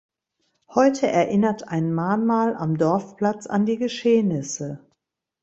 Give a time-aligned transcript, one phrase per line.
[0.73, 4.83] Heute erinnert ein Mahnmal am Dorfplatz an die Geschehnisse.